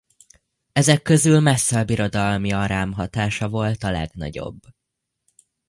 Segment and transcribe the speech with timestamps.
[0.71, 4.59] Ezek közül messze a birodalmi arám hatása volt a legnagyobb.